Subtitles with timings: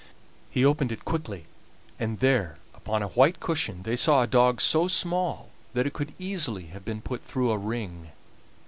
[0.49, 1.45] He opened it quickly,
[1.99, 6.15] and there upon a white cushion they saw a dog so small that it could
[6.17, 8.09] easily have been put through a ring.